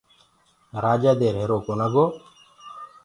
رآجآ 0.83 1.11
دي 1.19 1.27
ريهرو 1.35 1.57
ڪونآ 1.67 1.87
گو 1.93 2.05